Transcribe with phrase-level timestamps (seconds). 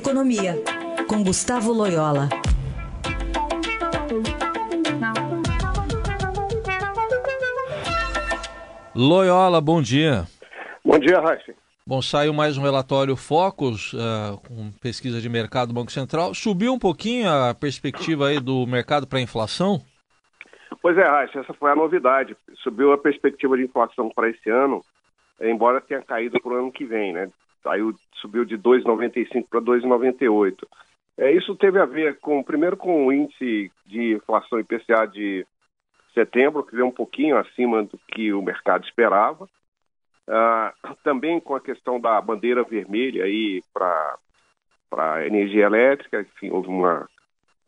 [0.00, 0.54] Economia,
[1.06, 2.30] com Gustavo Loyola.
[8.94, 10.24] Loyola, bom dia.
[10.82, 11.52] Bom dia, Raíssa.
[11.86, 16.32] Bom, saiu mais um relatório Focus, uh, com pesquisa de mercado do Banco Central.
[16.32, 19.82] Subiu um pouquinho a perspectiva aí do mercado para a inflação?
[20.80, 22.34] Pois é, Raíssa, essa foi a novidade.
[22.62, 24.82] Subiu a perspectiva de inflação para esse ano,
[25.42, 27.28] embora tenha caído para o ano que vem, né?
[27.62, 30.66] Saiu, subiu de 2,95 para 2,98.
[31.18, 35.46] É, isso teve a ver com, primeiro, com o índice de inflação IPCA de
[36.14, 39.48] setembro, que veio um pouquinho acima do que o mercado esperava.
[40.28, 44.18] Ah, também com a questão da bandeira vermelha aí para
[44.88, 47.08] para energia elétrica, enfim, houve uma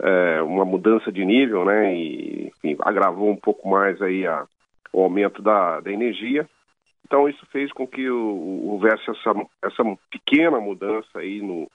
[0.01, 4.45] é, uma mudança de nível, né, e enfim, agravou um pouco mais aí a,
[4.93, 6.49] o aumento da, da energia.
[7.05, 11.71] Então isso fez com que houvesse essa, essa pequena mudança aí no,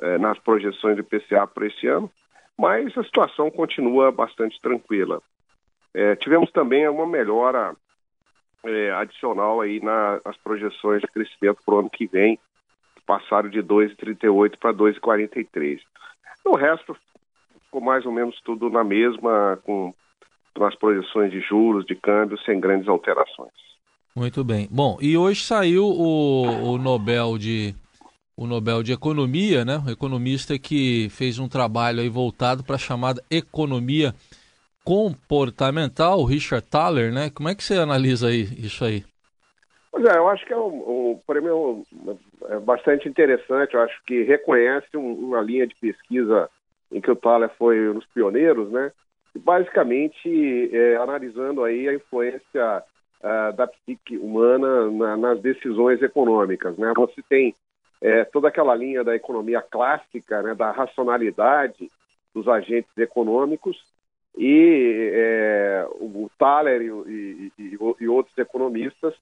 [0.00, 2.10] é, nas projeções do IPCA para esse ano,
[2.58, 5.22] mas a situação continua bastante tranquila.
[5.94, 7.74] É, tivemos também uma melhora
[8.64, 12.38] é, adicional aí na, nas projeções de crescimento para o ano que vem,
[13.06, 15.80] passaram de 2,38 para 2,43.
[16.44, 16.96] O resto
[17.64, 19.94] ficou mais ou menos tudo na mesma, com
[20.58, 23.52] nas projeções de juros, de câmbio, sem grandes alterações.
[24.16, 24.66] Muito bem.
[24.70, 27.74] Bom, e hoje saiu o, o Nobel de
[28.34, 29.76] o Nobel de Economia, né?
[29.86, 34.14] O economista que fez um trabalho aí voltado para a chamada economia
[34.82, 37.28] comportamental, Richard Thaler, né?
[37.28, 39.04] Como é que você analisa aí, isso aí?
[39.92, 41.84] Pois é, eu acho que é um, um prêmio
[42.48, 46.48] é bastante interessante, eu acho que reconhece um, uma linha de pesquisa
[46.90, 48.92] em que o Thaler foi um dos pioneiros, né?
[49.34, 52.82] Basicamente, é, analisando aí a influência
[53.20, 56.92] uh, da psique humana na, nas decisões econômicas, né?
[56.96, 57.54] Você tem
[58.00, 61.90] é, toda aquela linha da economia clássica, né, da racionalidade
[62.34, 63.82] dos agentes econômicos,
[64.36, 69.14] e é, o Thaler e, e, e, outros economistas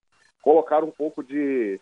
[0.43, 1.81] colocaram um pouco de,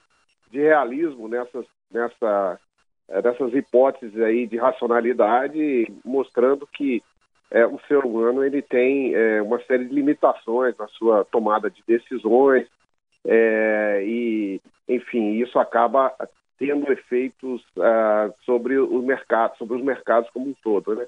[0.51, 2.61] de realismo nessas, nessa,
[3.09, 7.03] é, nessas hipóteses aí de racionalidade, mostrando que
[7.53, 11.83] é, o ser humano ele tem é, uma série de limitações na sua tomada de
[11.87, 12.67] decisões
[13.27, 16.13] é, e, enfim, isso acaba
[16.59, 21.07] tendo efeitos uh, sobre o mercado, sobre os mercados como um todo, né?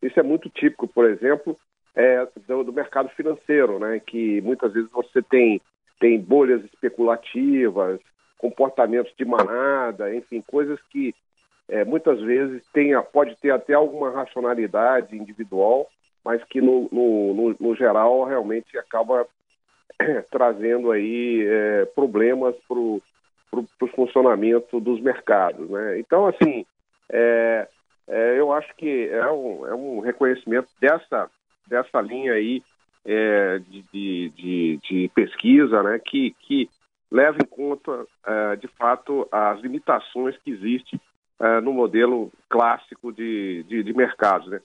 [0.00, 1.58] Isso é muito típico, por exemplo,
[1.94, 4.00] é, do, do, mercado financeiro, né?
[4.00, 5.60] Que muitas vezes você tem,
[6.00, 8.00] tem bolhas especulativas,
[8.38, 11.14] comportamentos de manada, enfim, coisas que
[11.68, 15.88] é, muitas vezes tem, pode ter até alguma racionalidade individual,
[16.24, 19.26] mas que no, no, no, no geral realmente acaba
[20.30, 25.68] trazendo aí é, problemas para o funcionamento dos mercados.
[25.68, 25.98] Né?
[25.98, 26.64] Então, assim,
[27.10, 27.68] é,
[28.08, 31.30] é, eu acho que é um, é um reconhecimento dessa,
[31.66, 32.62] dessa linha aí
[33.04, 33.82] é, de,
[34.30, 36.68] de, de, pesquisa né, que, que
[37.10, 41.00] leva em conta, é, de fato, as limitações que existem
[41.40, 44.48] é, no modelo clássico de, de, de mercados.
[44.48, 44.60] Né?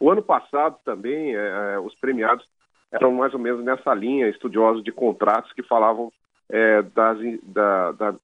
[0.00, 2.46] O ano passado também, é, os premiados
[2.90, 6.12] eram mais ou menos nessa linha, estudiosos de contratos que falavam
[6.48, 8.14] é, das, da, da,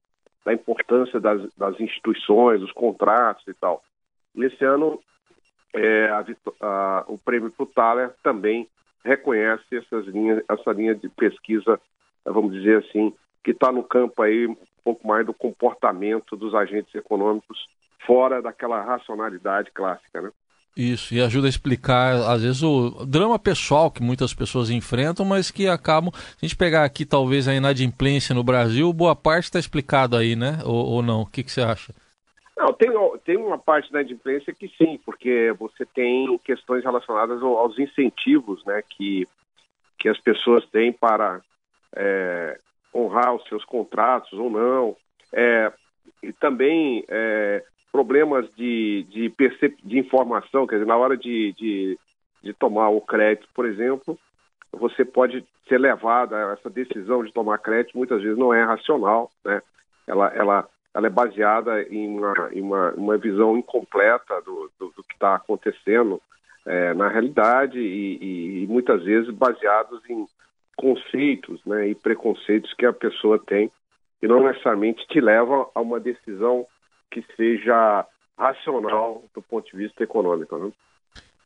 [0.44, 3.82] da, importância das, das, instituições, dos contratos e tal.
[4.34, 5.00] Nesse ano,
[5.74, 6.24] é, a,
[6.60, 8.68] a, o prêmio Thaler também
[9.04, 11.80] reconhece essas linhas, essa linha de pesquisa,
[12.24, 16.94] vamos dizer assim, que está no campo aí um pouco mais do comportamento dos agentes
[16.94, 17.66] econômicos
[18.06, 20.30] fora daquela racionalidade clássica, né?
[20.76, 25.50] Isso, e ajuda a explicar, às vezes, o drama pessoal que muitas pessoas enfrentam, mas
[25.50, 26.12] que acabam.
[26.14, 30.36] Se a gente pegar aqui, talvez, a inadimplência no Brasil, boa parte está explicado aí,
[30.36, 30.60] né?
[30.64, 31.22] Ou, ou não?
[31.22, 31.92] O que, que você acha?
[32.56, 32.90] Não, tem,
[33.24, 38.82] tem uma parte da inadimplência que sim, porque você tem questões relacionadas aos incentivos né,
[38.88, 39.26] que,
[39.98, 41.40] que as pessoas têm para
[41.96, 42.58] é,
[42.94, 44.96] honrar os seus contratos ou não.
[45.32, 45.72] É,
[46.22, 49.32] e também é, problemas de, de,
[49.84, 51.98] de informação, quer dizer, na hora de, de,
[52.42, 54.18] de tomar o crédito, por exemplo,
[54.72, 59.30] você pode ser levado a essa decisão de tomar crédito, muitas vezes não é racional,
[59.44, 59.62] né?
[60.06, 65.02] Ela, ela, ela é baseada em uma, em uma, uma visão incompleta do, do, do
[65.04, 66.20] que está acontecendo
[66.64, 70.26] é, na realidade e, e, muitas vezes baseados em
[70.76, 73.70] conceitos né, e preconceitos que a pessoa tem
[74.22, 76.66] e não necessariamente te levam a uma decisão
[77.10, 78.06] que seja
[78.38, 80.56] racional do ponto de vista econômico.
[80.58, 80.72] Né?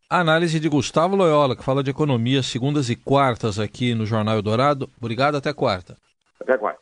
[0.08, 4.90] Análise de Gustavo Loyola, que fala de economia segundas e quartas aqui no Jornal Eldorado.
[5.00, 5.96] Obrigado, até quarta.
[6.38, 6.80] Até quarta.